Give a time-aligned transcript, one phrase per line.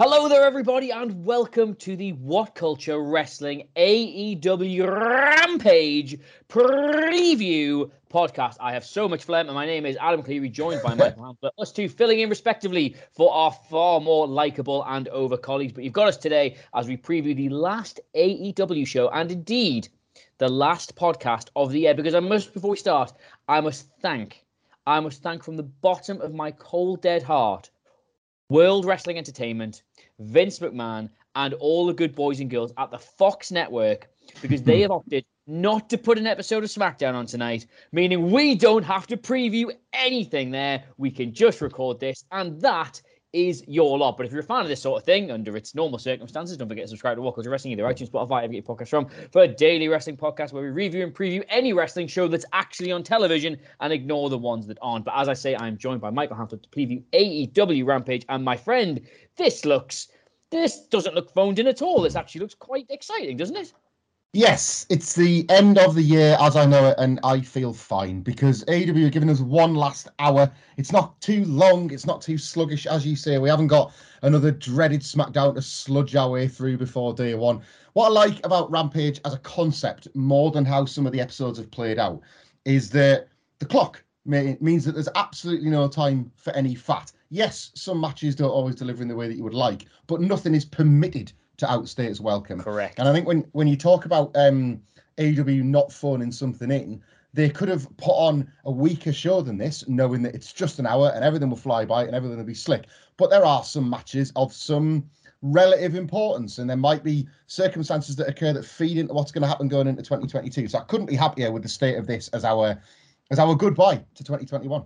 [0.00, 6.16] Hello there, everybody, and welcome to the What Culture Wrestling AEW Rampage
[6.48, 8.58] preview podcast.
[8.60, 11.50] I have so much phlegm, and my name is Adam Cleary, joined by Michael Hamflett.
[11.58, 15.72] Us two filling in respectively for our far more likable and over colleagues.
[15.72, 19.88] But you've got us today as we preview the last AEW show, and indeed
[20.38, 21.94] the last podcast of the year.
[21.94, 23.14] Because I must, before we start,
[23.48, 24.44] I must thank,
[24.86, 27.70] I must thank from the bottom of my cold dead heart,
[28.48, 29.82] World Wrestling Entertainment,
[30.20, 34.08] Vince McMahon, and all the good boys and girls at the Fox Network
[34.40, 38.54] because they have opted not to put an episode of SmackDown on tonight, meaning we
[38.54, 40.84] don't have to preview anything there.
[40.96, 43.00] We can just record this, and that
[43.46, 44.16] is your lot.
[44.16, 46.68] But if you're a fan of this sort of thing under its normal circumstances, don't
[46.68, 49.42] forget to subscribe to Culture Wrestling, either iTunes, Spotify, ever get your podcast from, for
[49.42, 53.02] a daily wrestling podcast where we review and preview any wrestling show that's actually on
[53.02, 55.04] television and ignore the ones that aren't.
[55.04, 58.56] But as I say, I'm joined by Michael Hampton to preview AEW Rampage, and my
[58.56, 59.00] friend,
[59.36, 60.08] this looks,
[60.50, 62.02] this doesn't look phoned in at all.
[62.02, 63.72] This actually looks quite exciting, doesn't it?
[64.34, 68.20] Yes, it's the end of the year as I know it, and I feel fine
[68.20, 70.52] because AEW are giving us one last hour.
[70.76, 73.38] It's not too long, it's not too sluggish, as you say.
[73.38, 77.62] We haven't got another dreaded SmackDown to sludge our way through before day one.
[77.94, 81.58] What I like about Rampage as a concept, more than how some of the episodes
[81.58, 82.20] have played out,
[82.66, 83.28] is that
[83.60, 87.12] the clock means that there's absolutely no time for any fat.
[87.30, 90.54] Yes, some matches don't always deliver in the way that you would like, but nothing
[90.54, 92.60] is permitted to outstay its welcome.
[92.60, 92.98] Correct.
[92.98, 94.80] And I think when when you talk about um,
[95.18, 97.02] AEW not phoning something in,
[97.34, 100.86] they could have put on a weaker show than this, knowing that it's just an
[100.86, 102.86] hour and everything will fly by and everything will be slick.
[103.16, 105.04] But there are some matches of some
[105.42, 109.48] relative importance, and there might be circumstances that occur that feed into what's going to
[109.48, 110.68] happen going into 2022.
[110.68, 112.80] So I couldn't be happier with the state of this as our
[113.30, 114.84] as our goodbye to 2021.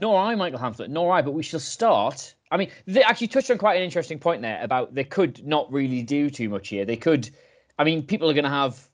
[0.00, 2.34] Nor I, Michael Hamflett, nor I, but we shall start.
[2.50, 5.72] I mean, they actually touched on quite an interesting point there about they could not
[5.72, 6.84] really do too much here.
[6.84, 7.30] They could,
[7.78, 8.88] I mean, people are going to have,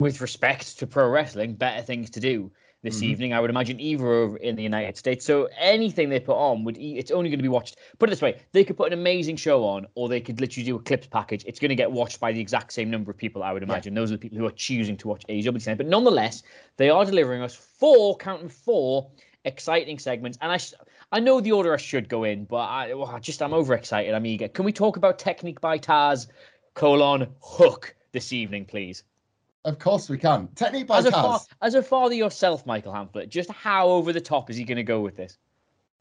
[0.00, 2.50] with respect to pro wrestling, better things to do
[2.82, 3.04] this mm-hmm.
[3.04, 3.32] evening.
[3.32, 5.24] I would imagine either over in the United States.
[5.24, 7.76] So anything they put on would, it's only going to be watched.
[7.98, 10.64] Put it this way: they could put an amazing show on, or they could literally
[10.64, 11.44] do a clips package.
[11.46, 13.42] It's going to get watched by the exact same number of people.
[13.42, 13.94] I would imagine.
[13.94, 14.00] Yeah.
[14.00, 15.78] Those are the people who are choosing to watch AEW tonight.
[15.78, 16.42] But nonetheless,
[16.76, 19.10] they are delivering us four, counting four
[19.44, 20.38] exciting segments.
[20.40, 20.58] And I,
[21.12, 24.14] I know the order I should go in, but I, well, I just I'm overexcited.
[24.14, 24.48] I'm eager.
[24.48, 26.28] Can we talk about Technique by Taz,
[26.74, 29.04] colon Hook this evening, please?
[29.66, 30.48] Of course we can.
[30.54, 31.10] Technique by as Taz.
[31.10, 34.64] A fa- as a father yourself, Michael Hamflett, just how over the top is he
[34.64, 35.36] going to go with this?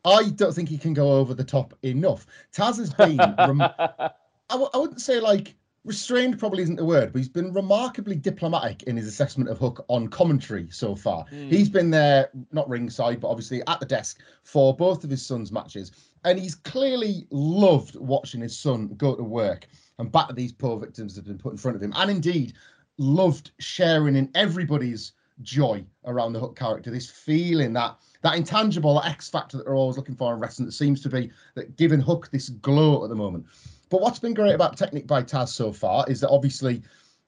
[0.05, 2.25] I don't think he can go over the top enough.
[2.55, 3.17] Taz has been.
[3.37, 4.09] rem- I
[4.49, 8.83] w- I wouldn't say like restrained probably isn't the word, but he's been remarkably diplomatic
[8.83, 11.25] in his assessment of Hook on commentary so far.
[11.25, 11.49] Mm.
[11.49, 15.51] He's been there, not ringside, but obviously at the desk for both of his son's
[15.51, 15.91] matches.
[16.23, 19.65] And he's clearly loved watching his son go to work
[19.97, 21.93] and batter these poor victims that have been put in front of him.
[21.95, 22.53] And indeed,
[22.97, 29.29] loved sharing in everybody's joy around the Hook character, this feeling that that intangible X
[29.29, 32.29] factor that they're always looking for in wrestling that seems to be that giving Hook
[32.31, 33.45] this glow at the moment.
[33.91, 36.81] But what's been great about Technique by Taz so far is that obviously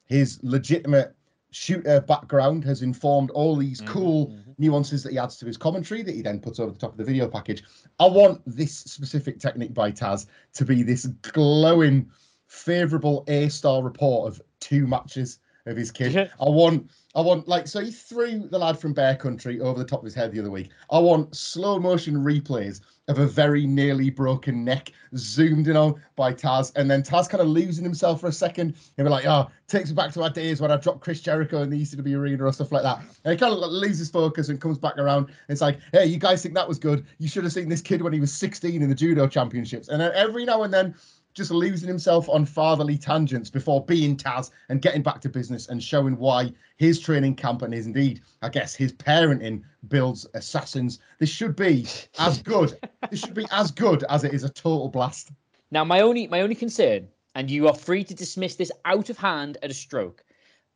[0.06, 1.14] his legitimate
[1.52, 4.52] shooter background has informed all these mm-hmm, cool mm-hmm.
[4.58, 6.98] nuances that he adds to his commentary that he then puts over the top of
[6.98, 7.64] the video package.
[8.00, 12.10] I want this specific technique by Taz to be this glowing,
[12.48, 16.32] favorable A star report of two matches of his kid.
[16.42, 19.86] I want, I want like so he threw the lad from Bear Country over the
[19.86, 20.70] top of his head the other week.
[20.92, 26.34] I want slow motion replays of a very nearly broken neck zoomed in on by
[26.34, 29.50] Taz, and then Taz kind of losing himself for a second and be like, "Oh,
[29.68, 32.46] takes me back to our days when I dropped Chris Jericho in the ECW arena
[32.46, 35.32] or stuff like that." And he kind of loses focus and comes back around.
[35.50, 37.06] It's like, "Hey, you guys think that was good?
[37.20, 40.02] You should have seen this kid when he was 16 in the judo championships." And
[40.02, 40.96] then every now and then
[41.34, 45.84] just losing himself on fatherly tangents before being Taz and getting back to business and
[45.84, 51.00] showing why his training camp and his indeed, I guess, his parenting builds assassins.
[51.20, 51.88] This should be
[52.20, 52.78] as good.
[53.10, 55.32] this should be as good as it is a total blast.
[55.72, 59.18] Now, my only my only concern, and you are free to dismiss this out of
[59.18, 60.24] hand at a stroke,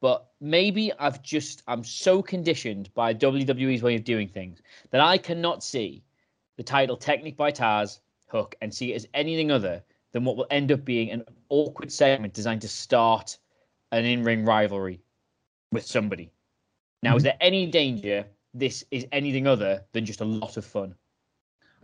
[0.02, 5.20] but maybe I've just I'm so conditioned by WWE's way of doing things that I
[5.20, 6.04] cannot see
[6.56, 9.84] the title Technique by Taz Hook and see it as anything other
[10.18, 13.38] than what will end up being an awkward segment designed to start
[13.92, 15.00] an in-ring rivalry
[15.72, 16.32] with somebody.
[17.04, 17.18] Now, mm-hmm.
[17.18, 20.96] is there any danger this is anything other than just a lot of fun?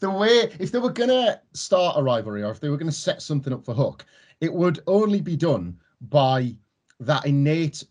[0.00, 3.22] the way if they were gonna start a rivalry or if they were gonna set
[3.22, 4.04] something up for Hook,
[4.42, 6.54] it would only be done by
[7.00, 7.82] that innate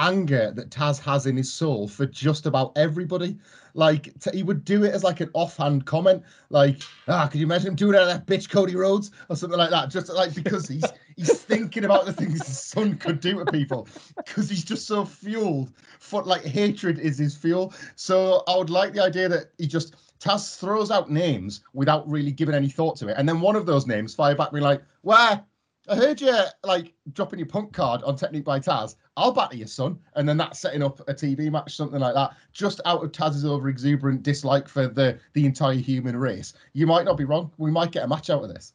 [0.00, 3.36] anger that Taz has in his soul for just about everybody.
[3.74, 7.46] Like t- he would do it as like an offhand comment, like, ah, could you
[7.46, 9.90] imagine him doing it that bitch Cody Rhodes or something like that?
[9.90, 10.84] Just like because he's
[11.16, 13.86] he's thinking about the things his son could do to people
[14.16, 15.70] because he's just so fueled
[16.00, 17.72] for like hatred is his fuel.
[17.94, 22.32] So I would like the idea that he just Taz throws out names without really
[22.32, 24.82] giving any thought to it, and then one of those names fire back me like,
[25.02, 25.44] where
[25.90, 26.32] I heard you
[26.62, 28.94] like dropping your punk card on Technique by Taz.
[29.16, 29.98] I'll batter your son.
[30.14, 33.44] And then that's setting up a TV match, something like that, just out of Taz's
[33.44, 36.54] over exuberant dislike for the, the entire human race.
[36.74, 37.50] You might not be wrong.
[37.58, 38.72] We might get a match out of this.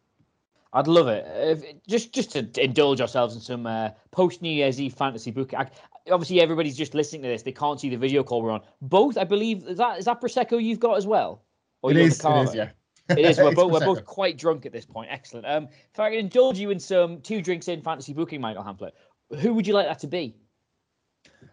[0.74, 1.26] I'd love it.
[1.26, 5.54] If, just just to indulge ourselves in some uh, post New Year's Eve fantasy book.
[5.54, 5.70] I,
[6.12, 7.44] obviously, everybody's just listening to this.
[7.44, 8.60] They can't see the video call we're on.
[8.82, 11.46] Both, I believe, is that is that prosecco you've got as well?
[11.82, 12.20] Or it is.
[12.20, 12.54] It is.
[12.54, 12.72] Yeah.
[13.10, 13.38] It is.
[13.38, 15.10] We're both, we're both quite drunk at this point.
[15.12, 15.46] Excellent.
[15.46, 18.92] Um, if I can indulge you in some two drinks in fantasy booking, Michael Hamflett,
[19.40, 20.36] who would you like that to be?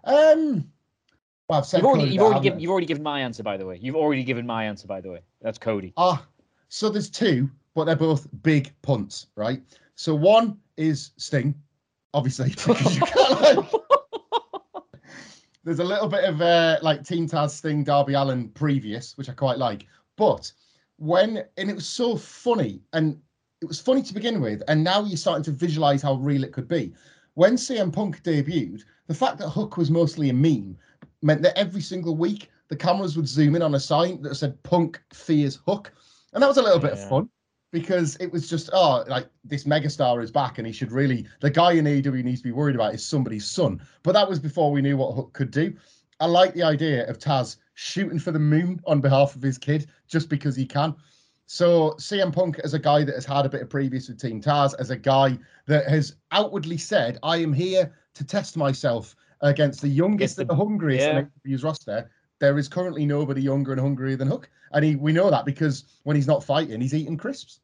[0.05, 0.71] Um,
[1.49, 3.79] well, I've you've already, you've already given you've already given my answer by the way.
[3.81, 5.21] You've already given my answer by the way.
[5.41, 5.93] That's Cody.
[5.97, 6.25] Ah, uh,
[6.69, 9.63] so there's two, but they're both big punts, right?
[9.95, 11.55] So one is Sting,
[12.15, 13.71] obviously, because you can't like.
[15.65, 19.33] there's a little bit of uh, like Team Taz Sting Darby Allin previous, which I
[19.33, 20.51] quite like, but
[21.03, 23.19] when and it was so funny and
[23.61, 26.53] it was funny to begin with, and now you're starting to visualize how real it
[26.53, 26.93] could be.
[27.35, 30.77] When CM Punk debuted, the fact that Hook was mostly a meme
[31.23, 34.61] meant that every single week the cameras would zoom in on a sign that said
[34.63, 35.93] Punk fears Hook.
[36.33, 36.91] And that was a little yeah.
[36.91, 37.29] bit of fun
[37.73, 41.51] because it was just, oh, like this megastar is back and he should really, the
[41.51, 43.81] guy in AEW needs to be worried about is somebody's son.
[44.03, 45.75] But that was before we knew what Hook could do.
[46.23, 49.89] I like the idea of Taz shooting for the moon on behalf of his kid
[50.07, 50.95] just because he can.
[51.47, 54.41] So CM Punk as a guy that has had a bit of previous with Team
[54.41, 55.37] Taz, as a guy
[55.67, 60.55] that has outwardly said, "I am here to test myself against the youngest and the
[60.55, 61.25] hungriest yeah.
[61.45, 62.09] in roster."
[62.39, 65.87] There is currently nobody younger and hungrier than Hook, and he we know that because
[66.05, 67.59] when he's not fighting, he's eating crisps.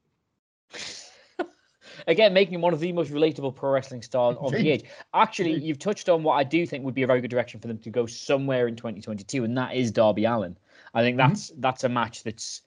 [2.06, 4.84] Again, making him one of the most relatable pro wrestling stars of the age.
[5.14, 7.68] Actually, you've touched on what I do think would be a very good direction for
[7.68, 10.56] them to go somewhere in 2022, and that is Darby Allin.
[10.94, 11.28] I think mm-hmm.
[11.28, 11.60] that's mm-hmm.
[11.60, 12.62] that's a match that's.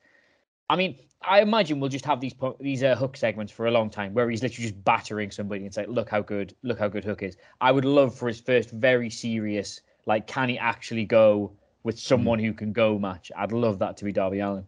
[0.69, 3.89] I mean, I imagine we'll just have these these uh, hook segments for a long
[3.89, 7.03] time, where he's literally just battering somebody and say, "Look how good, look how good
[7.03, 11.51] Hook is." I would love for his first very serious, like, can he actually go
[11.83, 12.47] with someone mm-hmm.
[12.47, 13.31] who can go match?
[13.37, 14.65] I'd love that to be Darby Allin.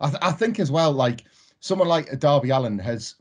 [0.00, 1.24] I, th- I think as well, like
[1.60, 3.16] someone like Darby Allin has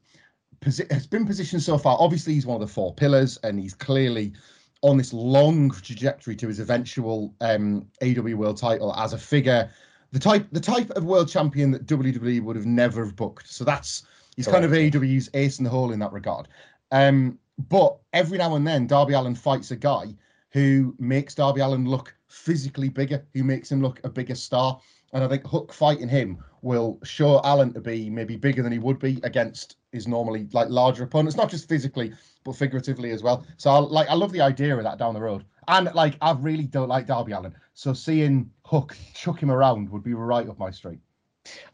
[0.63, 1.97] has been positioned so far.
[1.99, 4.33] Obviously, he's one of the four pillars, and he's clearly
[4.81, 9.69] on this long trajectory to his eventual um, AW World Title as a figure,
[10.11, 13.51] the type the type of world champion that WWE would have never have booked.
[13.51, 14.03] So that's
[14.35, 14.63] he's Correct.
[14.71, 16.47] kind of AW's ace in the hole in that regard.
[16.91, 20.15] Um, but every now and then, Darby Allin fights a guy
[20.51, 24.79] who makes Darby Allin look physically bigger, who makes him look a bigger star.
[25.13, 28.79] And I think Hook fighting him will show Allin to be maybe bigger than he
[28.79, 32.13] would be against his normally like larger opponents, not just physically
[32.43, 33.45] but figuratively as well.
[33.57, 35.45] So I like I love the idea of that down the road.
[35.67, 40.03] And like I really don't like Darby Allin, so seeing Hook chuck him around would
[40.03, 40.99] be right up my street.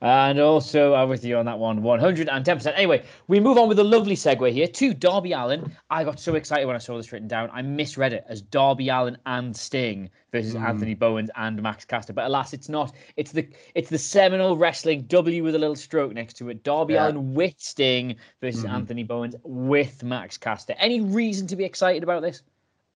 [0.01, 2.73] And also, I'm with you on that one, 110%.
[2.75, 5.71] Anyway, we move on with a lovely segue here to Darby Allin.
[5.89, 7.49] I got so excited when I saw this written down.
[7.53, 10.61] I misread it as Darby Allin and Sting versus mm.
[10.61, 12.13] Anthony Bowens and Max Caster.
[12.13, 12.93] But alas, it's not.
[13.15, 16.63] It's the it's the seminal wrestling W with a little stroke next to it.
[16.63, 17.05] Darby yeah.
[17.05, 18.75] Allin with Sting versus mm-hmm.
[18.75, 20.75] Anthony Bowens with Max Caster.
[20.77, 22.41] Any reason to be excited about this?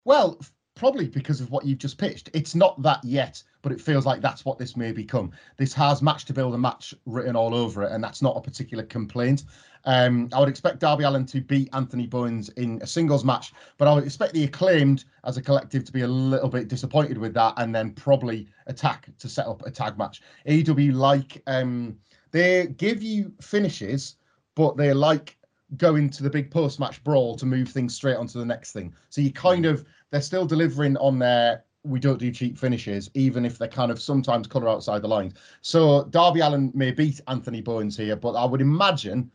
[0.05, 0.39] Well,
[0.77, 2.31] probably because of what you've just pitched.
[2.35, 5.33] It's not that yet, but it feels like that's what this may become.
[5.57, 8.41] This has match to build a match written all over it, and that's not a
[8.41, 9.45] particular complaint.
[9.87, 13.89] Um, I would expect Darby Allin to beat Anthony Bowens in a singles match, but
[13.89, 17.35] I would expect the acclaimed as a collective to be a little bit disappointed with
[17.35, 20.23] that and then probably attack to set up a tag match.
[20.47, 21.97] AEW like um,
[22.33, 24.17] they give you finishes,
[24.57, 25.39] but they like
[25.77, 28.95] going to the big post match brawl to move things straight onto the next thing.
[29.11, 29.71] So you kind mm.
[29.71, 33.93] of they're still delivering on their we don't do cheap finishes, even if they're kind
[33.93, 35.35] of sometimes colour outside the lines.
[35.63, 39.31] So Darby Allin may beat Anthony Bowens here, but I would imagine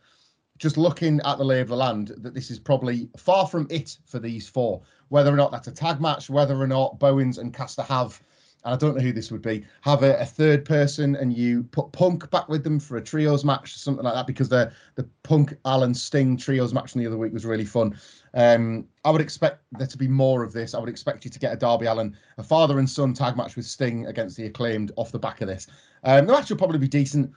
[0.58, 3.96] just looking at the lay of the land, that this is probably far from it
[4.04, 4.82] for these four.
[5.08, 8.22] Whether or not that's a tag match, whether or not Bowens and Caster have,
[8.64, 11.90] I don't know who this would be, have a, a third person and you put
[11.92, 15.54] Punk back with them for a trios match, something like that, because the the Punk
[15.64, 17.98] Allin Sting trios match from the other week was really fun.
[18.34, 20.74] Um, I would expect there to be more of this.
[20.74, 23.56] I would expect you to get a Darby Allin, a father and son tag match
[23.56, 25.66] with Sting against the acclaimed off the back of this.
[26.04, 27.32] Um, the match will probably be decent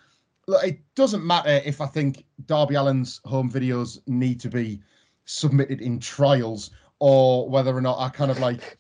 [0.48, 4.82] look, it doesn't matter if I think Darby Allin's home videos need to be
[5.26, 8.78] submitted in trials or whether or not I kind of like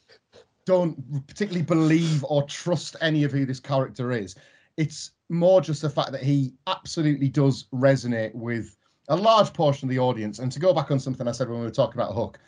[0.66, 4.36] don't particularly believe or trust any of who this character is.
[4.78, 8.76] It's more just the fact that he absolutely does resonate with
[9.08, 10.40] a large portion of the audience.
[10.40, 12.40] And to go back on something I said when we were talking about Hook,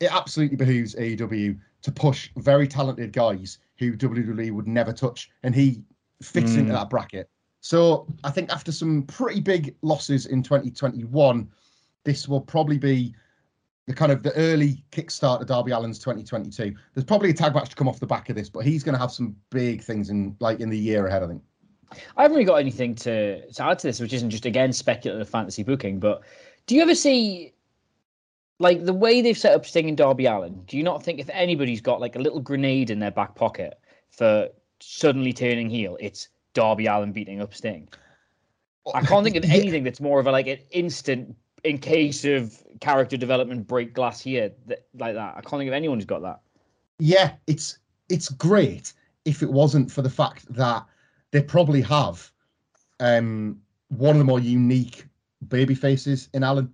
[0.00, 5.30] it absolutely behooves AEW to push very talented guys who WWE would never touch.
[5.42, 5.82] And he
[6.22, 6.58] fits mm.
[6.58, 7.30] into that bracket.
[7.60, 11.48] So I think after some pretty big losses in 2021,
[12.04, 13.14] this will probably be
[13.90, 16.72] the kind of the early kickstart of Darby Allin's 2022.
[16.94, 18.94] There's probably a tag match to come off the back of this, but he's going
[18.94, 21.24] to have some big things in like in the year ahead.
[21.24, 21.42] I think.
[22.16, 25.28] I haven't really got anything to, to add to this, which isn't just again speculative
[25.28, 25.98] fantasy booking.
[25.98, 26.22] But
[26.66, 27.52] do you ever see
[28.60, 30.62] like the way they've set up Sting and Darby Allin?
[30.68, 33.80] Do you not think if anybody's got like a little grenade in their back pocket
[34.10, 37.88] for suddenly turning heel, it's Darby Allin beating up Sting.
[38.94, 42.56] I can't think of anything that's more of a like an instant in case of
[42.80, 45.34] character development break glass here that, like that.
[45.36, 46.40] I can't think of anyone who's got that.
[46.98, 48.92] Yeah, it's it's great
[49.24, 50.84] if it wasn't for the fact that
[51.30, 52.30] they probably have
[53.00, 55.06] um one of the more unique
[55.48, 56.72] baby faces in Allin.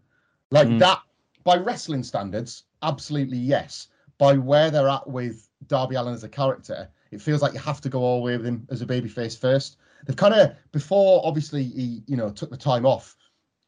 [0.50, 0.78] Like mm.
[0.78, 1.00] that
[1.44, 3.88] by wrestling standards, absolutely yes.
[4.18, 7.80] By where they're at with Darby Allin as a character, it feels like you have
[7.82, 9.76] to go all the way with him as a baby face first.
[10.06, 13.16] They've kind of before, obviously, he you know took the time off.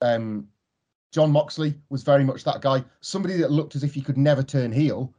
[0.01, 0.49] Um,
[1.13, 4.43] Jon Moxley was very much that guy, somebody that looked as if he could never
[4.43, 5.15] turn heel,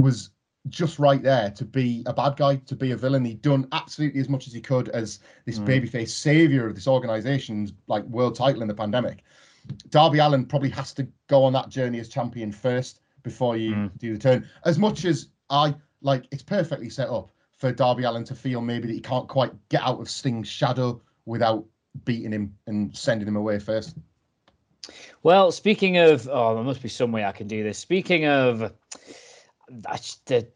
[0.00, 0.30] was
[0.68, 3.24] just right there to be a bad guy, to be a villain.
[3.24, 5.66] He'd done absolutely as much as he could as this mm.
[5.66, 9.24] babyface savior of this organization's like world title in the pandemic.
[9.90, 13.98] Darby Allin probably has to go on that journey as champion first before you mm.
[13.98, 14.48] do the turn.
[14.64, 18.88] As much as I like, it's perfectly set up for Darby Allin to feel maybe
[18.88, 21.64] that he can't quite get out of Sting's shadow without
[22.04, 23.96] beating him and sending him away first.
[25.22, 27.78] Well, speaking of, oh, there must be some way I can do this.
[27.78, 28.70] Speaking of uh,
[29.68, 30.46] that's the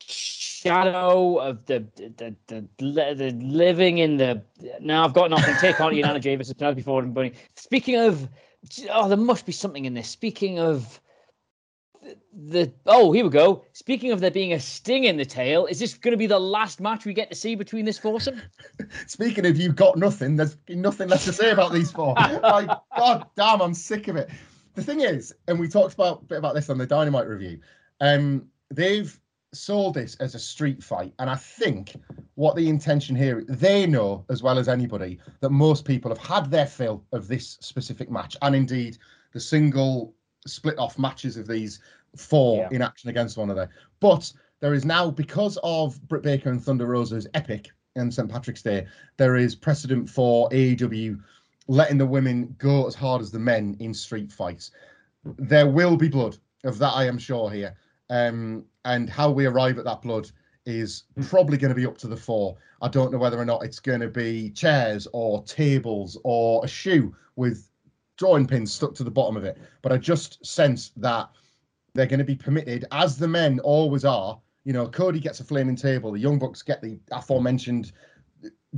[0.00, 4.42] shadow of the the, the the, living in the.
[4.80, 5.54] Now I've got nothing.
[5.60, 7.32] Take on Anna Javis as before and Bunny.
[7.56, 8.28] Speaking of,
[8.90, 10.08] oh, there must be something in this.
[10.08, 11.00] Speaking of
[12.32, 13.64] the oh here we go.
[13.72, 16.38] Speaking of there being a sting in the tail is this going to be the
[16.38, 18.40] last match we get to see between this foursome?
[19.06, 22.14] Speaking of you've got nothing there's nothing left to say about these four.
[22.42, 24.30] Like god damn i'm sick of it.
[24.74, 27.60] The thing is and we talked about a bit about this on the dynamite review
[28.00, 29.18] um they've
[29.52, 31.94] sold this as a street fight and i think
[32.34, 36.50] what the intention here they know as well as anybody that most people have had
[36.50, 38.98] their fill of this specific match and indeed
[39.32, 40.14] the single
[40.46, 41.80] split off matches of these
[42.16, 42.68] four yeah.
[42.70, 43.70] in action against one another.
[44.00, 48.28] But there is now, because of Britt Baker and Thunder Rosa's epic and St.
[48.28, 48.86] Patrick's Day,
[49.16, 51.18] there is precedent for AEW
[51.68, 54.70] letting the women go as hard as the men in street fights.
[55.24, 57.76] There will be blood, of that I am sure here.
[58.08, 60.30] Um, and how we arrive at that blood
[60.64, 62.56] is probably going to be up to the four.
[62.82, 66.68] I don't know whether or not it's going to be chairs or tables or a
[66.68, 67.68] shoe with
[68.16, 69.58] drawing pins stuck to the bottom of it.
[69.82, 71.30] But I just sense that
[71.94, 74.38] they're going to be permitted, as the men always are.
[74.64, 76.12] You know, Cody gets a flaming table.
[76.12, 77.92] The Young Bucks get the aforementioned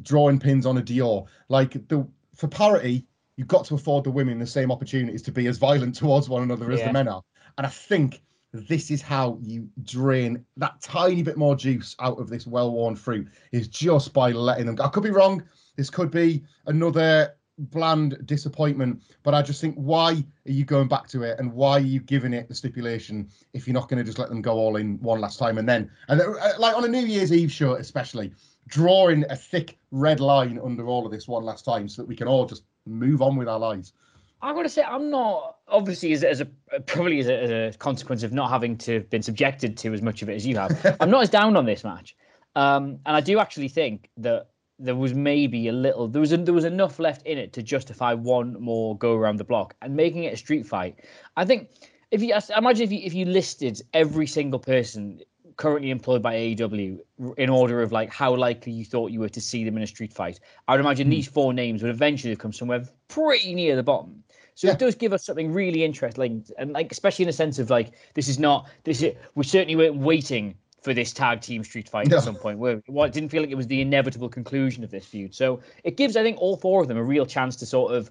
[0.03, 1.27] drawing pins on a Dior.
[1.49, 5.47] Like the for parity, you've got to afford the women the same opportunities to be
[5.47, 7.23] as violent towards one another as the men are.
[7.57, 12.29] And I think this is how you drain that tiny bit more juice out of
[12.29, 14.85] this well-worn fruit is just by letting them go.
[14.85, 15.43] I could be wrong.
[15.77, 19.03] This could be another bland disappointment.
[19.23, 22.01] But I just think, why are you going back to it, and why are you
[22.01, 24.99] giving it the stipulation if you're not going to just let them go all in
[25.01, 28.33] one last time and then and uh, like on a New Year's Eve show, especially
[28.67, 32.17] drawing a thick red line under all of this one last time, so that we
[32.17, 33.93] can all just move on with our lives.
[34.41, 36.45] I got to say, I'm not obviously as, as a
[36.87, 40.01] probably as a, as a, consequence of not having to have been subjected to as
[40.01, 40.97] much of it as you have.
[41.01, 42.17] I'm not as down on this match,
[42.55, 44.49] um, and I do actually think that
[44.79, 47.63] there was maybe a little there was a, there was enough left in it to
[47.63, 51.01] justify one more go around the block and making it a street fight.
[51.37, 51.71] I think
[52.11, 55.21] if you imagine if you if you listed every single person
[55.57, 56.99] currently employed by AEW
[57.37, 59.87] in order of like how likely you thought you were to see them in a
[59.87, 61.11] street fight, I would imagine mm.
[61.11, 64.23] these four names would eventually come somewhere pretty near the bottom.
[64.55, 64.73] So yeah.
[64.73, 67.93] it does give us something really interesting, and like especially in the sense of like
[68.15, 72.09] this is not this is we certainly weren't waiting for this tag team street fight
[72.09, 72.19] no.
[72.19, 72.59] at some point.
[72.59, 75.35] Where well, it didn't feel like it was the inevitable conclusion of this feud.
[75.35, 78.11] So it gives I think all four of them a real chance to sort of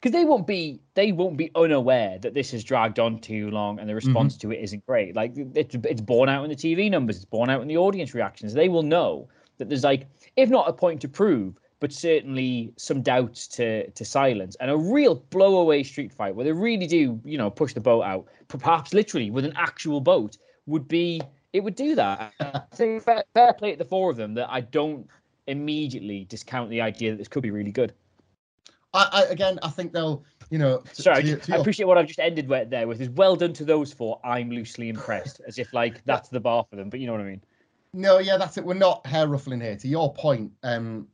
[0.00, 3.78] because they won't be they won't be unaware that this has dragged on too long
[3.78, 4.06] and the mm-hmm.
[4.06, 4.50] response mm-hmm.
[4.50, 5.16] to it isn't great.
[5.16, 8.14] Like it's it's borne out in the TV numbers, it's borne out in the audience
[8.14, 8.52] reactions.
[8.52, 10.06] They will know that there's like
[10.36, 14.76] if not a point to prove, but certainly some doubts to to silence and a
[14.76, 18.92] real blowaway street fight where they really do, you know, push the boat out, perhaps
[18.92, 21.22] literally with an actual boat, would be
[21.54, 22.34] it would do that.
[22.76, 25.08] fair, fair play to the four of them that I don't
[25.46, 27.94] immediately discount the idea that this could be really good.
[28.92, 30.78] I, I again, I think they'll, you know.
[30.78, 33.00] T- Sorry, to, to I appreciate what I've just ended with there with.
[33.00, 34.20] Is well done to those four.
[34.24, 36.90] I'm loosely impressed, as if like that's the bar for them.
[36.90, 37.40] But you know what I mean.
[37.92, 38.64] No, yeah, that's it.
[38.64, 39.76] We're not hair ruffling here.
[39.76, 41.06] To your point, um,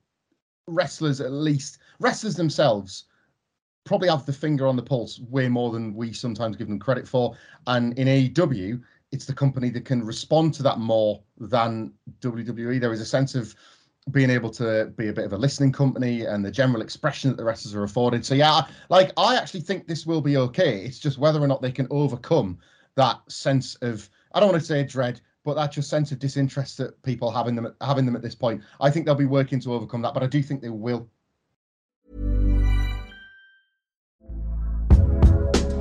[0.66, 3.04] wrestlers at least wrestlers themselves
[3.84, 7.08] probably have the finger on the pulse way more than we sometimes give them credit
[7.08, 7.34] for.
[7.66, 8.80] And in AEW,
[9.12, 12.80] it's the company that can respond to that more than WWE.
[12.80, 13.54] There is a sense of
[14.10, 17.36] being able to be a bit of a listening company and the general expression that
[17.36, 18.24] the wrestlers are afforded.
[18.24, 20.84] So yeah, like I actually think this will be okay.
[20.84, 22.58] It's just whether or not they can overcome
[22.96, 26.78] that sense of I don't want to say dread, but that just sense of disinterest
[26.78, 28.62] that people having them having them at this point.
[28.80, 31.08] I think they'll be working to overcome that, but I do think they will.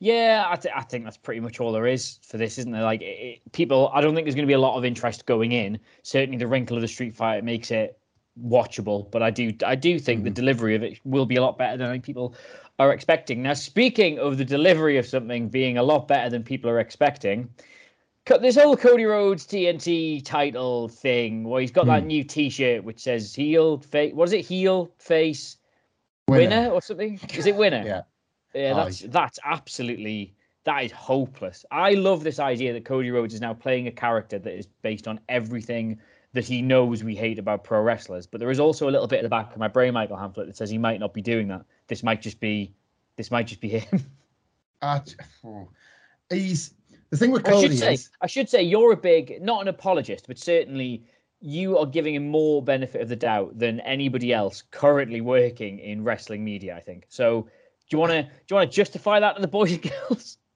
[0.00, 2.82] Yeah, I, th- I, think that's pretty much all there is for this, isn't there?
[2.82, 5.52] Like, it, people, I don't think there's going to be a lot of interest going
[5.52, 5.78] in.
[6.02, 7.98] Certainly, the wrinkle of the Street Fighter makes it
[8.42, 10.24] watchable, but I do I do think mm-hmm.
[10.24, 12.34] the delivery of it will be a lot better than I think people
[12.78, 13.42] are expecting.
[13.42, 17.48] Now, speaking of the delivery of something being a lot better than people are expecting,
[18.26, 22.08] cut this whole Cody Rhodes TNT title thing, where he's got that hmm.
[22.08, 24.44] new T-shirt which says "heel face." What is it?
[24.44, 25.56] Heel face
[26.28, 27.20] winner, winner or something?
[27.34, 27.82] Is it winner?
[27.86, 28.02] yeah,
[28.54, 28.74] yeah.
[28.74, 31.64] That's that's absolutely that is hopeless.
[31.70, 35.06] I love this idea that Cody Rhodes is now playing a character that is based
[35.06, 35.98] on everything
[36.32, 38.26] that he knows we hate about pro wrestlers.
[38.26, 40.46] But there is also a little bit at the back of my brain, Michael Hamflett,
[40.46, 41.64] that says he might not be doing that.
[41.86, 42.72] This might just be,
[43.16, 44.04] this might just be him.
[44.82, 45.00] Uh,
[46.28, 46.74] he's
[47.08, 49.62] the thing with Cody I should say, is, I should say you're a big, not
[49.62, 51.02] an apologist, but certainly
[51.40, 56.04] you are giving him more benefit of the doubt than anybody else currently working in
[56.04, 56.76] wrestling media.
[56.76, 57.06] I think.
[57.08, 57.48] So,
[57.90, 60.38] you want to do you want to justify that to the boys and girls?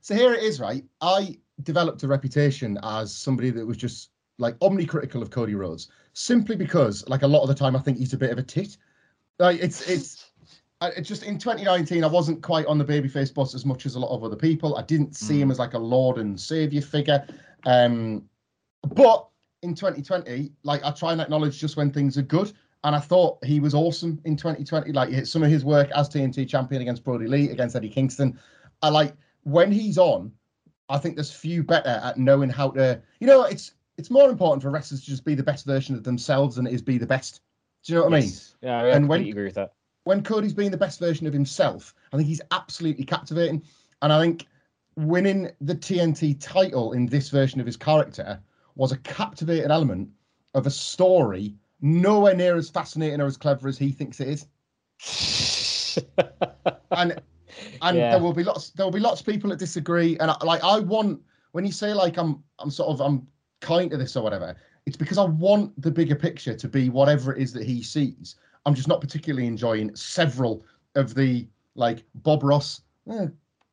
[0.00, 0.84] So here it is, right?
[1.02, 6.56] I developed a reputation as somebody that was just like omnicritical of Cody Rhodes, simply
[6.56, 8.78] because, like a lot of the time, I think he's a bit of a tit.
[9.38, 10.30] Like it's it's
[10.80, 13.98] it's just in 2019, I wasn't quite on the babyface bus as much as a
[13.98, 14.76] lot of other people.
[14.76, 15.40] I didn't see mm.
[15.40, 17.26] him as like a lord and savior figure.
[17.66, 18.24] Um,
[18.94, 19.28] but
[19.62, 22.52] in 2020, like I try and acknowledge just when things are good.
[22.88, 24.92] And I thought he was awesome in 2020.
[24.92, 28.40] Like some of his work as TNT champion against Brodie Lee, against Eddie Kingston.
[28.80, 30.32] I like when he's on.
[30.88, 32.98] I think there's few better at knowing how to.
[33.20, 36.02] You know, it's it's more important for wrestlers to just be the best version of
[36.02, 37.42] themselves than it is be the best.
[37.84, 38.54] Do you know what yes.
[38.62, 38.72] I mean?
[38.72, 39.74] Yeah, I and when, agree with that
[40.04, 43.62] when Cody's being the best version of himself, I think he's absolutely captivating.
[44.00, 44.46] And I think
[44.96, 48.40] winning the TNT title in this version of his character
[48.76, 50.08] was a captivating element
[50.54, 55.98] of a story nowhere near as fascinating or as clever as he thinks it is.
[56.92, 57.20] and
[57.82, 58.10] and yeah.
[58.10, 60.18] there will be lots there will be lots of people that disagree.
[60.18, 61.20] And I, like I want
[61.52, 63.26] when you say like I'm I'm sort of I'm
[63.60, 67.34] kind to this or whatever, it's because I want the bigger picture to be whatever
[67.34, 68.36] it is that he sees.
[68.66, 70.64] I'm just not particularly enjoying several
[70.94, 73.26] of the like Bob Ross eh,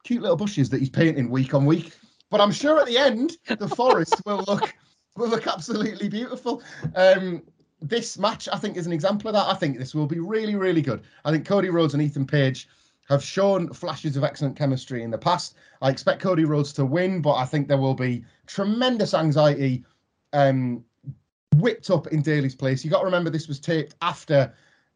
[0.03, 1.91] cute little bushes that he's painting week on week.
[2.29, 4.73] But I'm sure at the end the forest will look
[5.15, 6.61] will look absolutely beautiful.
[6.95, 7.43] Um,
[7.81, 9.47] this match, I think, is an example of that.
[9.47, 11.03] I think this will be really, really good.
[11.23, 12.67] I think Cody Rhodes and Ethan Page
[13.09, 15.55] have shown flashes of excellent chemistry in the past.
[15.81, 19.85] I expect Cody Rhodes to win, but I think there will be tremendous anxiety
[20.33, 20.83] um,
[21.57, 22.83] whipped up in Daily's Place.
[22.83, 24.53] You got to remember this was taped after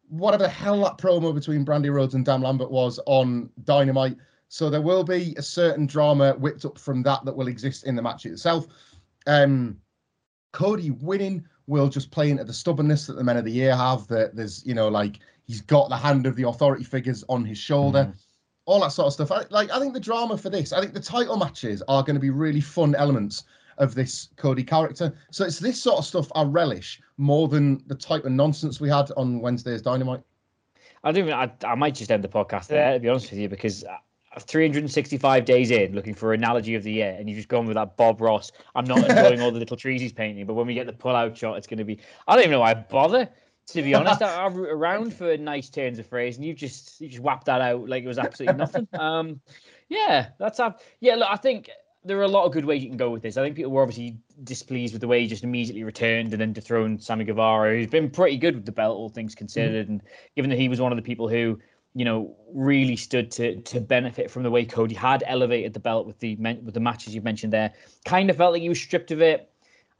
[0.08, 4.16] whatever the hell that promo between Brandi Rhodes and Dan Lambert was on Dynamite.
[4.48, 7.94] So there will be a certain drama whipped up from that that will exist in
[7.94, 8.66] the match itself.
[9.28, 9.78] Um,
[10.50, 14.06] Cody winning will just play into the stubbornness that the men of the year have.
[14.08, 17.56] That there's, you know, like he's got the hand of the authority figures on his
[17.56, 18.14] shoulder, mm.
[18.66, 19.32] all that sort of stuff.
[19.32, 22.14] I, like I think the drama for this, I think the title matches are going
[22.16, 23.44] to be really fun elements
[23.78, 25.14] of this Cody character.
[25.30, 28.90] So it's this sort of stuff I relish more than the type of nonsense we
[28.90, 30.22] had on Wednesday's Dynamite.
[31.02, 33.40] I don't even, I, I might just end the podcast there, to be honest with
[33.40, 33.84] you, because
[34.38, 37.96] 365 days in looking for analogy of the year and you've just gone with that
[37.96, 38.52] Bob Ross.
[38.74, 41.16] I'm not enjoying all the little trees he's painting, but when we get the pull
[41.16, 41.98] out shot, it's going to be.
[42.28, 43.28] I don't even know why I bother.
[43.68, 47.08] To be honest, I, am around for nice turns of phrase, and you just you
[47.08, 48.88] just whapped that out like it was absolutely nothing.
[48.98, 49.40] um,
[49.88, 50.80] yeah, that's up.
[50.98, 51.70] Yeah, look, I think
[52.04, 53.36] there are a lot of good ways you can go with this.
[53.36, 56.52] I think people were obviously displeased with the way he just immediately returned and then
[56.52, 59.84] dethroned Sammy Guevara, who's been pretty good with the belt, all things considered.
[59.84, 59.92] Mm-hmm.
[59.92, 60.02] And
[60.34, 61.58] given that he was one of the people who,
[61.94, 66.06] you know, really stood to to benefit from the way Cody had elevated the belt
[66.06, 67.72] with the with the matches you mentioned there,
[68.04, 69.50] kind of felt like he was stripped of it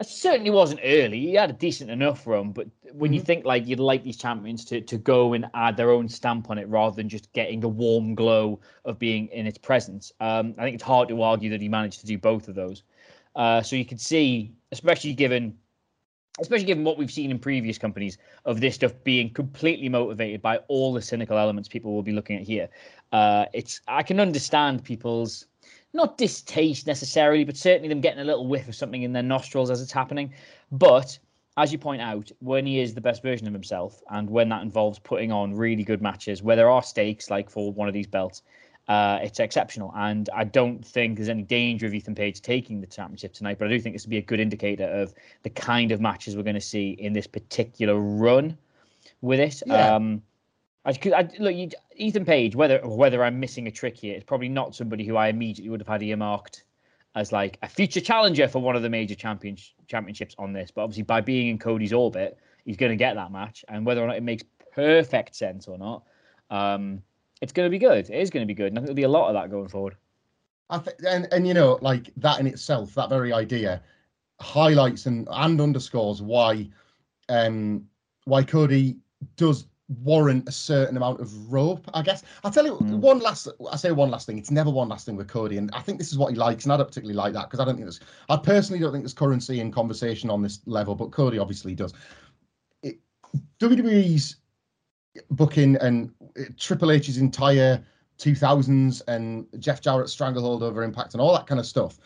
[0.00, 1.20] it certainly wasn't early.
[1.20, 3.14] He had a decent enough run, but when mm-hmm.
[3.14, 6.48] you think like you'd like these champions to to go and add their own stamp
[6.48, 10.54] on it rather than just getting the warm glow of being in its presence, um,
[10.56, 12.82] I think it's hard to argue that he managed to do both of those.
[13.36, 15.56] Uh, so you can see, especially given,
[16.40, 20.58] especially given what we've seen in previous companies of this stuff being completely motivated by
[20.68, 22.68] all the cynical elements people will be looking at here.
[23.12, 25.46] Uh, it's I can understand people's
[25.92, 29.70] not distaste necessarily, but certainly them getting a little whiff of something in their nostrils
[29.70, 30.32] as it's happening.
[30.70, 31.18] But
[31.56, 34.62] as you point out, when he is the best version of himself, and when that
[34.62, 38.06] involves putting on really good matches where there are stakes, like for one of these
[38.06, 38.42] belts,
[38.90, 39.92] uh, it's exceptional.
[39.94, 43.68] And I don't think there's any danger of Ethan Page taking the championship tonight, but
[43.68, 46.42] I do think this would be a good indicator of the kind of matches we're
[46.42, 48.58] going to see in this particular run
[49.20, 49.62] with it.
[49.64, 49.94] Yeah.
[49.94, 50.22] Um,
[50.84, 52.56] I, I look, you, Ethan Page.
[52.56, 55.80] Whether whether I'm missing a trick here, it's probably not somebody who I immediately would
[55.80, 56.64] have had earmarked
[57.14, 60.72] as like a future challenger for one of the major champions championships on this.
[60.72, 63.64] But obviously, by being in Cody's orbit, he's going to get that match.
[63.68, 64.42] And whether or not it makes
[64.74, 66.02] perfect sense or not,
[66.50, 67.02] um,
[67.40, 68.08] it's going to be good.
[68.10, 69.50] It is going to be good, and I think there'll be a lot of that
[69.50, 69.96] going forward.
[70.68, 73.82] I think, and and you know, like that in itself, that very idea
[74.40, 76.68] highlights and and underscores why
[77.28, 77.84] um
[78.24, 78.96] why Cody
[79.36, 79.66] does
[80.04, 82.22] warrant a certain amount of rope, I guess.
[82.44, 83.00] I'll tell you Mm.
[83.00, 84.38] one last I say one last thing.
[84.38, 85.56] It's never one last thing with Cody.
[85.56, 86.64] And I think this is what he likes.
[86.64, 89.02] And I don't particularly like that because I don't think there's I personally don't think
[89.02, 91.92] there's currency in conversation on this level, but Cody obviously does.
[92.82, 92.98] It,
[93.58, 94.36] WWE's
[95.32, 96.12] booking and
[96.56, 97.82] Triple H's entire
[98.18, 101.98] 2000s and Jeff Jarrett's stranglehold over impact and all that kind of stuff.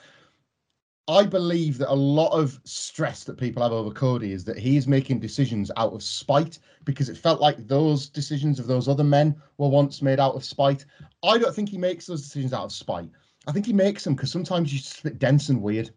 [1.07, 4.79] I believe that a lot of stress that people have over Cody is that he
[4.79, 9.05] is making decisions out of spite because it felt like those decisions of those other
[9.05, 10.87] men were once made out of spite.
[11.23, 13.11] I don't think he makes those decisions out of spite.
[13.47, 15.91] I think he makes them because sometimes he's just a bit dense and weird.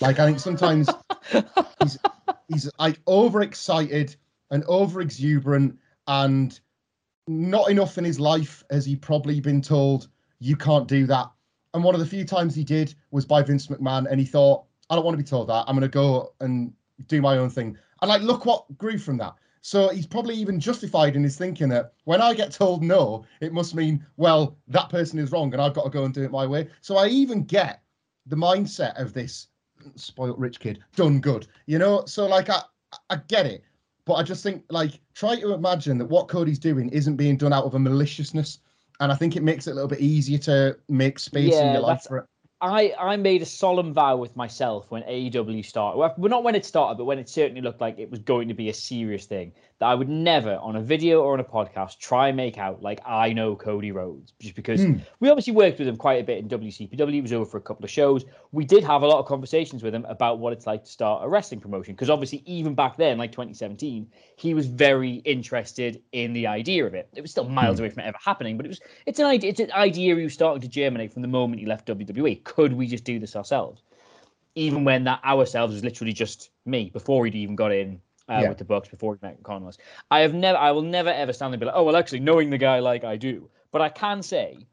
[0.00, 0.88] Like I think sometimes
[1.82, 1.98] he's
[2.48, 4.16] he's like overexcited
[4.50, 6.58] and over exuberant and
[7.26, 10.08] not enough in his life has he probably been told
[10.38, 11.30] you can't do that
[11.76, 14.64] and one of the few times he did was by Vince McMahon, and he thought,
[14.88, 15.66] I don't want to be told that.
[15.68, 16.72] I'm going to go and
[17.06, 17.76] do my own thing.
[18.00, 19.34] And like, look what grew from that.
[19.60, 23.52] So he's probably even justified in his thinking that when I get told no, it
[23.52, 26.30] must mean, well, that person is wrong and I've got to go and do it
[26.30, 26.66] my way.
[26.80, 27.82] So I even get
[28.24, 29.48] the mindset of this
[29.96, 32.06] spoiled rich kid done good, you know?
[32.06, 32.62] So like, I,
[33.10, 33.64] I get it.
[34.06, 37.52] But I just think, like, try to imagine that what Cody's doing isn't being done
[37.52, 38.60] out of a maliciousness
[39.00, 41.82] and I think it makes it a little bit easier to make space in your
[41.82, 42.24] life for it.
[42.58, 45.98] I, I made a solemn vow with myself when AEW started.
[45.98, 48.54] Well, not when it started, but when it certainly looked like it was going to
[48.54, 49.52] be a serious thing.
[49.78, 52.82] That I would never, on a video or on a podcast, try and make out
[52.82, 54.94] like I know Cody Rhodes, just because Hmm.
[55.20, 57.12] we obviously worked with him quite a bit in WCPW.
[57.12, 58.24] He was over for a couple of shows.
[58.52, 61.24] We did have a lot of conversations with him about what it's like to start
[61.24, 66.32] a wrestling promotion, because obviously even back then, like 2017, he was very interested in
[66.32, 67.10] the idea of it.
[67.14, 69.50] It was still miles away from it ever happening, but it was it's an idea.
[69.50, 72.45] It's an idea he was starting to germinate from the moment he left WWE.
[72.46, 73.82] Could we just do this ourselves?
[74.54, 78.48] Even when that ourselves was literally just me before he'd even got in uh, Yeah.
[78.48, 79.78] with the Bucks, before he met Connors.
[80.10, 82.20] I have never, I will never ever stand there and be like, oh well, actually
[82.20, 84.66] knowing the guy like I do, but I can say,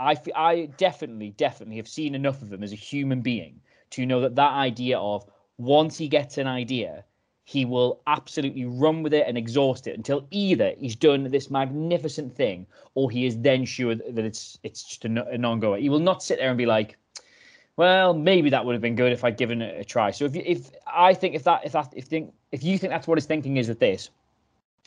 [0.00, 4.20] I I definitely, definitely have seen enough of him as a human being to know
[4.22, 5.24] that that idea of
[5.58, 7.04] once he gets an idea,
[7.44, 12.34] he will absolutely run with it and exhaust it until either he's done this magnificent
[12.34, 15.78] thing or he is then sure that it's it's just a, a non-goer.
[15.78, 16.96] He will not sit there and be like,
[17.80, 20.10] well, maybe that would have been good if I'd given it a try.
[20.10, 22.90] So if you, if I think if that if that if think if you think
[22.90, 24.10] that's what his thinking is with this,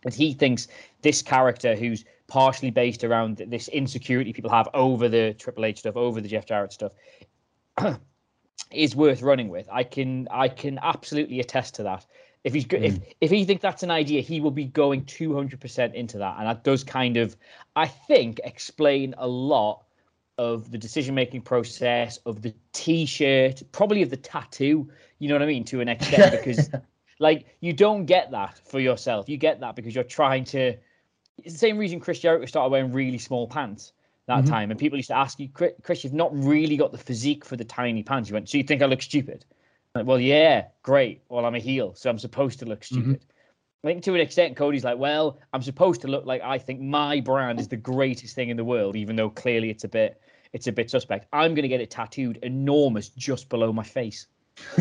[0.05, 0.67] and he thinks
[1.01, 5.95] this character who's partially based around this insecurity people have over the Triple H stuff,
[5.95, 6.91] over the Jeff Jarrett stuff,
[8.71, 9.67] is worth running with.
[9.71, 12.05] I can I can absolutely attest to that.
[12.43, 13.03] If he's go- if hmm.
[13.21, 16.35] if he thinks that's an idea, he will be going two hundred percent into that,
[16.37, 17.35] and that does kind of,
[17.75, 19.83] I think, explain a lot
[20.37, 24.89] of the decision making process of the T-shirt, probably of the tattoo.
[25.19, 26.69] You know what I mean, to an extent, because
[27.19, 29.29] like you don't get that for yourself.
[29.29, 30.75] You get that because you're trying to.
[31.39, 33.93] It's the same reason Chris Jericho started wearing really small pants
[34.27, 34.49] that mm-hmm.
[34.49, 37.55] time, and people used to ask you, "Chris- you've not really got the physique for
[37.55, 38.29] the tiny pants.
[38.29, 39.45] You went, so you think I look stupid?
[39.95, 41.21] Like, well, yeah, great.
[41.29, 43.01] Well, I'm a heel, so I'm supposed to look mm-hmm.
[43.01, 43.25] stupid.
[43.83, 46.79] I think to an extent, Cody's like, well, I'm supposed to look like I think
[46.79, 50.21] my brand is the greatest thing in the world, even though clearly it's a bit,
[50.53, 51.27] it's a bit suspect.
[51.33, 54.27] I'm gonna get it tattooed enormous just below my face.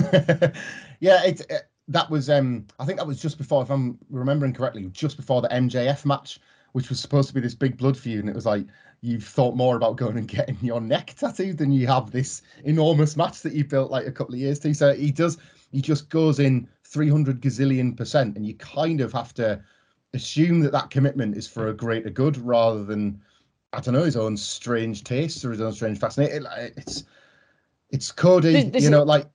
[1.00, 4.52] yeah, it, uh that was um I think that was just before, if I'm remembering
[4.52, 6.38] correctly, just before the MJF match,
[6.72, 8.66] which was supposed to be this big blood feud, and it was like
[9.00, 13.16] you've thought more about going and getting your neck tattooed than you have this enormous
[13.16, 14.72] match that you built like a couple of years to.
[14.72, 15.38] So he does,
[15.72, 19.60] he just goes in 300 gazillion percent, and you kind of have to
[20.14, 23.20] assume that that commitment is for a greater good rather than
[23.72, 26.46] I don't know his own strange tastes or his own strange fascination.
[26.46, 27.04] It- It's
[27.90, 29.26] it's Cody, This- this you is- know, like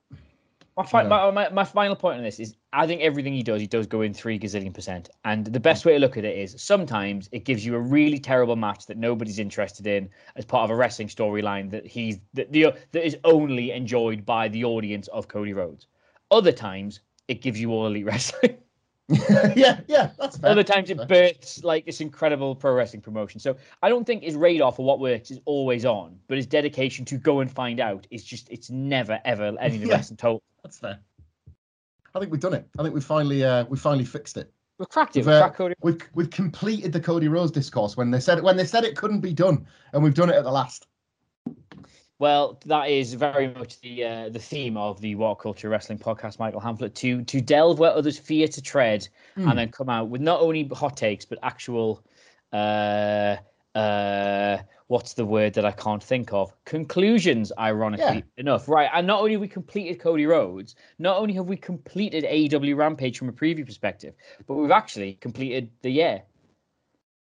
[0.75, 1.07] My, fi- Yeah.
[1.07, 3.87] my, my, my final point on this is I think everything he does, he does
[3.87, 5.09] go in three gazillion percent.
[5.25, 8.19] And the best way to look at it is sometimes it gives you a really
[8.19, 12.51] terrible match that nobody's interested in as part of a wrestling storyline that he's that
[12.51, 15.87] the that is only enjoyed by the audience of Cody Rhodes.
[16.29, 18.57] Other times it gives you all elite wrestling.
[19.55, 20.51] yeah, yeah, that's fair.
[20.51, 23.39] Other times it births like this incredible pro wrestling promotion.
[23.39, 27.05] So I don't think his radar for what works is always on, but his dedication
[27.05, 29.95] to go and find out is just it's never ever anything Yeah.
[29.95, 30.43] less than total.
[30.61, 30.99] That's fair.
[32.13, 32.67] I think we've done it.
[32.77, 34.51] I think we finally uh we finally fixed it.
[34.77, 35.21] We've cracked it.
[35.21, 38.37] We've, We've uh, cracked Cody we've we've completed the Cody Rhodes discourse when they said
[38.39, 40.85] it when they said it couldn't be done, and we've done it at the last.
[42.19, 46.39] Well, that is very much the uh, the theme of the What Culture Wrestling podcast,
[46.39, 49.49] Michael Hamflett, to to delve where others fear to tread, Hmm.
[49.49, 52.03] and then come out with not only hot takes but actual
[52.53, 53.37] uh,
[53.75, 56.51] uh, what's the word that I can't think of?
[56.65, 58.21] Conclusions, ironically Yeah.
[58.37, 58.67] enough.
[58.67, 58.89] Right.
[58.93, 63.19] And not only have we completed Cody Rhodes, not only have we completed AEW Rampage
[63.19, 64.15] from a preview perspective,
[64.47, 66.23] but we've actually completed the year.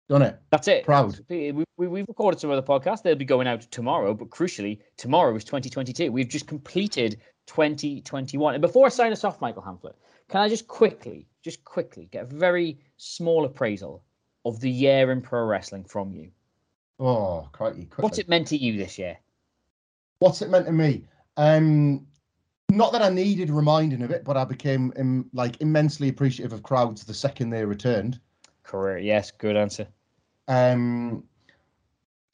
[0.09, 0.39] Done it.
[0.51, 0.85] That's it.
[0.85, 1.19] Proud.
[1.29, 3.03] We, we, we've recorded some other podcasts.
[3.03, 6.13] They'll be going out tomorrow, but crucially, tomorrow is 2022.
[6.13, 8.55] We've just completed 2021.
[8.55, 9.95] And before I sign us off, Michael Hamflett,
[10.29, 14.05] can I just quickly, just quickly get a very small appraisal
[14.45, 16.31] of the year in pro wrestling from you?
[16.99, 17.87] Oh, crikey.
[17.87, 18.03] quickly.
[18.03, 19.19] What's it meant to you this year?
[20.19, 21.07] What's it meant to me?
[21.39, 22.07] Um,
[22.69, 26.63] not that I needed reminding of it, but I became um, like immensely appreciative of
[26.63, 28.21] crowds the second they returned.
[28.65, 29.89] Career, yes, good answer.
[30.47, 31.25] Um,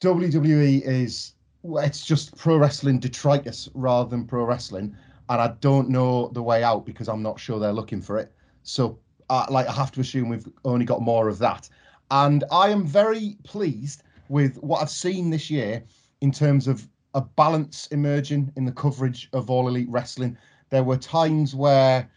[0.01, 1.33] WWE is
[1.63, 4.95] it's just pro wrestling detritus rather than pro wrestling,
[5.29, 8.31] and I don't know the way out because I'm not sure they're looking for it.
[8.63, 11.69] So, uh, like, I have to assume we've only got more of that.
[12.11, 15.83] And I am very pleased with what I've seen this year
[16.21, 20.37] in terms of a balance emerging in the coverage of all elite wrestling.
[20.69, 22.09] There were times where,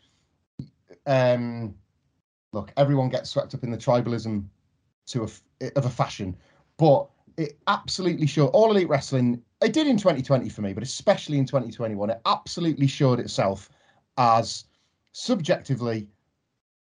[1.07, 1.75] um,
[2.53, 4.45] look, everyone gets swept up in the tribalism
[5.07, 5.29] to a
[5.77, 6.37] of a fashion,
[6.77, 7.09] but
[7.41, 9.43] it absolutely showed all elite wrestling.
[9.63, 13.71] It did in 2020 for me, but especially in 2021, it absolutely showed itself
[14.19, 14.65] as
[15.13, 16.07] subjectively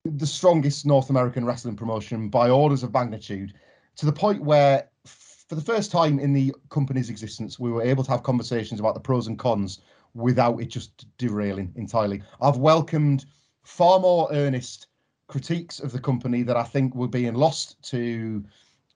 [0.04, 3.52] the strongest North American wrestling promotion by orders of magnitude,
[3.96, 8.04] to the point where, for the first time in the company's existence, we were able
[8.04, 9.80] to have conversations about the pros and cons
[10.14, 12.22] without it just derailing entirely.
[12.40, 13.26] I've welcomed
[13.64, 14.86] far more earnest
[15.26, 18.42] critiques of the company that I think were being lost to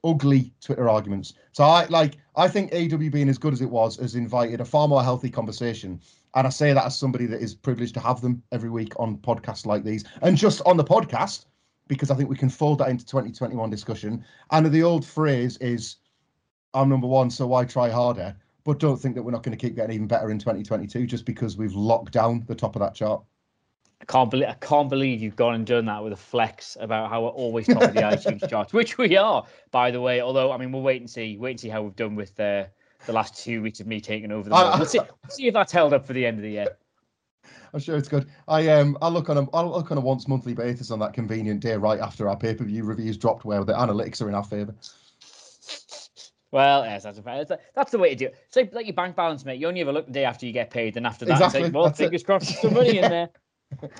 [0.04, 1.34] ugly Twitter arguments.
[1.52, 4.64] So I like I think AEW being as good as it was has invited a
[4.64, 6.00] far more healthy conversation.
[6.34, 9.18] And I say that as somebody that is privileged to have them every week on
[9.18, 10.04] podcasts like these.
[10.22, 11.44] And just on the podcast,
[11.88, 14.24] because I think we can fold that into 2021 discussion.
[14.50, 15.96] And the old phrase is
[16.72, 18.34] I'm number one, so why try harder?
[18.64, 21.26] But don't think that we're not going to keep getting even better in 2022 just
[21.26, 23.22] because we've locked down the top of that chart.
[24.02, 27.08] I can't believe I can't believe you've gone and done that with a flex about
[27.08, 30.20] how we're always top of the iTunes charts, which we are, by the way.
[30.20, 32.64] Although I mean, we'll wait and see, wait and see how we've done with uh,
[33.06, 34.56] the last two weeks of me taking over the.
[34.56, 34.76] I-.
[34.76, 36.66] We'll see, we'll see if that's held up for the end of the year.
[37.72, 38.28] I'm sure it's good.
[38.48, 41.14] I um I look on a I look on a once monthly basis on that
[41.14, 44.34] convenient day right after our pay per view reviews dropped where the analytics are in
[44.34, 44.74] our favour.
[46.50, 48.36] Well, yes, that's a, that's, that's the way to do it.
[48.46, 49.58] It's like, like your bank balance, mate.
[49.58, 51.72] You only ever look the day after you get paid, then after that, it's like,
[51.72, 52.04] well, that's it.
[52.04, 53.30] fingers crossed, some money in there.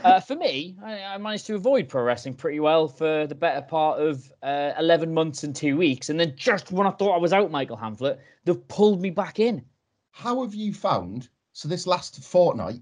[0.05, 3.63] Uh, for me, I, I managed to avoid pro wrestling pretty well for the better
[3.63, 6.09] part of uh, 11 months and two weeks.
[6.09, 9.39] And then just when I thought I was out, Michael Hamflett, they've pulled me back
[9.39, 9.65] in.
[10.11, 12.81] How have you found so this last fortnight?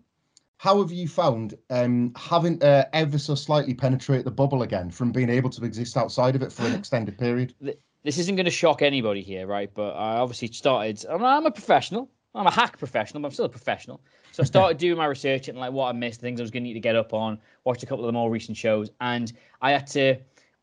[0.56, 5.10] How have you found um having to ever so slightly penetrate the bubble again from
[5.10, 7.54] being able to exist outside of it for an extended period?
[8.02, 9.70] This isn't going to shock anybody here, right?
[9.72, 12.10] But I obviously started, I'm a professional.
[12.34, 14.00] I'm a hack professional, but I'm still a professional.
[14.32, 16.62] So I started doing my research and like what I missed, things I was going
[16.62, 18.90] to need to get up on, watched a couple of the more recent shows.
[19.00, 20.16] And I had to,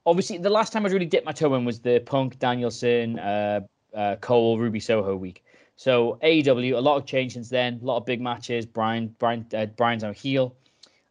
[0.06, 3.62] obviously, the last time I really dipped my toe in was the Punk, Danielson, uh,
[3.94, 5.44] uh, Cole, Ruby Soho week.
[5.76, 8.66] So AEW, a lot of change since then, a lot of big matches.
[8.66, 10.56] Brian, Brian, uh, Brian's on heel.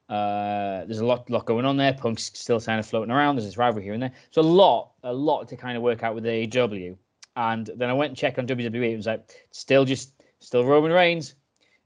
[0.09, 1.93] Uh, there's a lot, lot going on there.
[1.93, 3.37] Punk's still kind of floating around.
[3.37, 4.13] There's this rivalry here and there.
[4.31, 6.97] So a lot, a lot to kind of work out with AEW.
[7.37, 8.93] And then I went and checked on WWE.
[8.93, 11.35] It was like still just still Roman Reigns.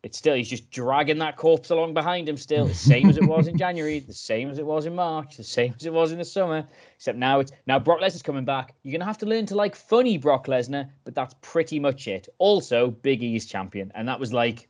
[0.02, 2.38] It's still he's just dragging that corpse along behind him.
[2.38, 5.36] Still the same as it was in January, the same as it was in March,
[5.36, 6.66] the same as it was in the summer.
[6.96, 8.74] Except now it's now Brock Lesnar's coming back.
[8.82, 12.28] You're gonna have to learn to like funny Brock Lesnar, but that's pretty much it.
[12.38, 14.68] Also, Big E's champion, and that was like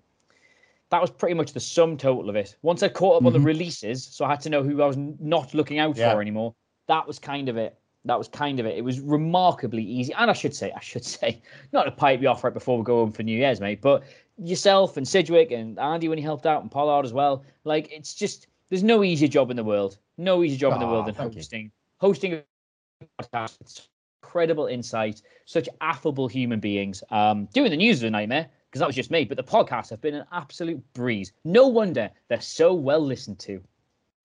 [0.90, 2.56] that was pretty much the sum total of it.
[2.62, 3.44] Once I caught up on the Mhm.
[3.44, 6.12] releases, so I had to know who I was not looking out Yeah.
[6.12, 6.52] for anymore.
[6.88, 7.76] That was kind of it.
[8.06, 8.76] That was kind of it.
[8.76, 10.12] It was remarkably easy.
[10.14, 12.82] And I should say, I should say, not to pipe you off right before we
[12.82, 14.02] go home for New Year's, mate, but
[14.42, 17.44] yourself and Sidgwick and Andy when he helped out and Pollard as well.
[17.64, 19.98] Like it's just there's no easier job in the world.
[20.16, 21.38] No easier job in the world than thank you.
[21.38, 23.60] hosting hosting a podcast.
[23.60, 23.88] It's
[24.22, 27.02] incredible insight, such affable human beings.
[27.10, 29.90] Um, doing the news is a nightmare because that was just me, but the podcasts
[29.90, 31.32] have been an absolute breeze.
[31.44, 33.60] No wonder they're so well listened to.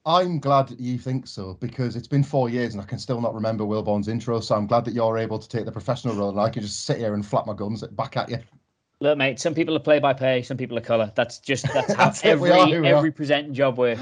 [0.08, 3.20] I'm glad that you think so because it's been four years and I can still
[3.20, 4.40] not remember Wilborn's intro.
[4.40, 6.86] So I'm glad that you're able to take the professional role and I can just
[6.86, 8.38] sit here and flap my gums back at you.
[9.02, 11.12] Look, mate, some people are play by play, some people are colour.
[11.16, 12.86] That's just that's how That's every are who are.
[12.86, 14.02] every presenting job works.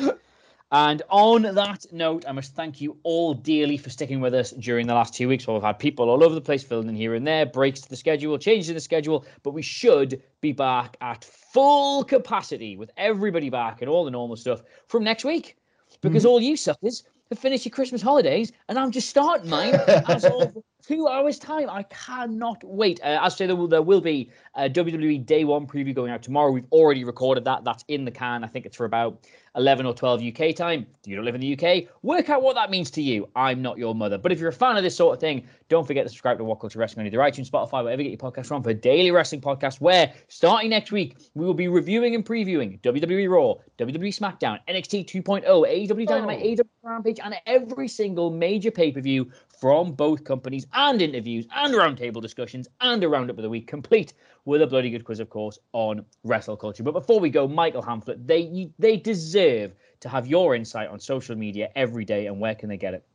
[0.73, 4.87] And on that note, I must thank you all dearly for sticking with us during
[4.87, 5.45] the last two weeks.
[5.45, 7.89] Well, we've had people all over the place filling in here and there, breaks to
[7.89, 12.89] the schedule, changes in the schedule, but we should be back at full capacity with
[12.97, 15.57] everybody back and all the normal stuff from next week.
[16.01, 16.29] Because mm-hmm.
[16.31, 19.75] all you suckers have finished your Christmas holidays, and I'm just starting mine
[20.07, 21.69] as of two hours time.
[21.69, 22.99] I cannot wait.
[23.01, 26.11] Uh, as I say, there will, there will be a WWE Day One preview going
[26.11, 26.51] out tomorrow.
[26.51, 27.63] We've already recorded that.
[27.63, 28.43] That's in the can.
[28.43, 29.25] I think it's for about
[29.55, 30.85] 11 or 12 UK time.
[31.05, 31.87] You don't live in the UK.
[32.01, 33.29] Work out what that means to you.
[33.35, 34.17] I'm not your mother.
[34.17, 36.43] But if you're a fan of this sort of thing, don't forget to subscribe to
[36.43, 39.11] What Culture Wrestling on either iTunes, Spotify, wherever you get your podcast from for daily
[39.11, 39.79] wrestling podcast.
[39.79, 45.05] Where starting next week we will be reviewing and previewing WWE Raw, WWE SmackDown, NXT
[45.05, 46.45] 2.0, AEW Dynamite, oh.
[46.45, 49.31] AEW Rampage, and every single major pay per view
[49.63, 54.11] from both companies and interviews and roundtable discussions and a roundup of the week, complete
[54.43, 56.83] with a bloody good quiz, of course, on wrestle culture.
[56.83, 61.37] But before we go, Michael Hamflett, they they deserve to have your insight on social
[61.37, 63.05] media every day, and where can they get it?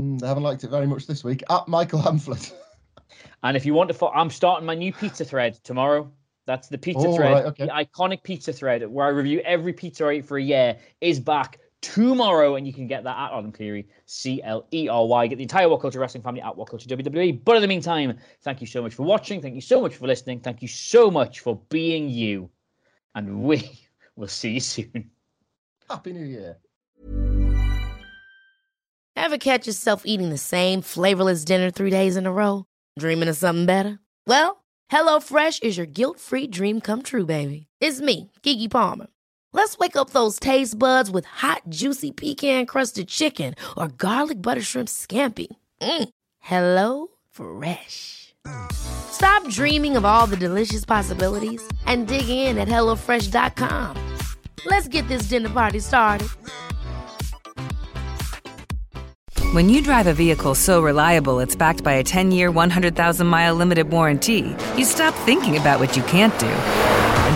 [0.00, 1.42] Mm, they haven't liked it very much this week.
[1.50, 2.54] At Michael Hamflett.
[3.42, 6.10] and if you want to, fo- I'm starting my new pizza thread tomorrow.
[6.46, 7.66] That's the pizza oh, thread, right, okay.
[7.66, 11.20] the iconic pizza thread, where I review every pizza I eat for a year, is
[11.20, 15.26] back tomorrow, and you can get that at Adam Clery, C L E R Y.
[15.26, 17.44] Get the entire What Culture Wrestling family at What Culture WWE.
[17.44, 19.42] But in the meantime, thank you so much for watching.
[19.42, 20.40] Thank you so much for listening.
[20.40, 22.48] Thank you so much for being you.
[23.14, 23.70] And we
[24.16, 25.10] will see you soon.
[25.90, 26.56] Happy New Year.
[29.14, 32.64] Ever catch yourself eating the same flavorless dinner three days in a row?
[32.98, 33.98] Dreaming of something better?
[34.26, 37.66] Well, HelloFresh is your guilt free dream come true, baby.
[37.80, 39.06] It's me, Keke Palmer.
[39.54, 44.62] Let's wake up those taste buds with hot, juicy pecan crusted chicken or garlic butter
[44.62, 45.48] shrimp scampi.
[45.80, 46.08] Mm.
[46.40, 48.34] Hello Fresh.
[48.72, 53.96] Stop dreaming of all the delicious possibilities and dig in at HelloFresh.com.
[54.64, 56.28] Let's get this dinner party started.
[59.52, 63.54] When you drive a vehicle so reliable it's backed by a 10 year, 100,000 mile
[63.54, 67.01] limited warranty, you stop thinking about what you can't do